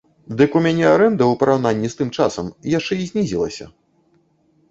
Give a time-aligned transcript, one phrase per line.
[0.37, 3.65] Дык у мяне арэнда ў параўнанні з тым часам яшчэ і знізілася!